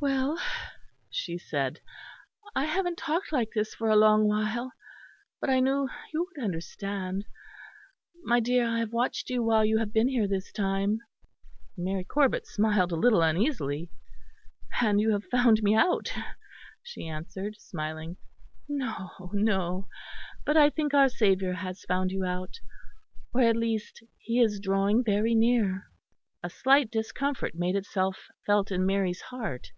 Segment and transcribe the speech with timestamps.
[0.00, 0.38] "Well,"
[1.10, 1.80] she said,
[2.54, 4.72] "I haven't talked like this for a long while;
[5.40, 7.26] but I knew you would understand.
[8.22, 11.00] My dear, I have watched you while you have been here this time."
[11.76, 13.90] Mary Corbet smiled a little uneasily.
[14.80, 16.12] "And you have found me out?"
[16.80, 18.18] she answered smiling.
[18.68, 19.88] "No, no;
[20.46, 22.60] but I think our Saviour has found you out
[23.34, 25.86] or at least He is drawing very near."
[26.40, 29.72] A slight discomfort made itself felt in Mary's heart.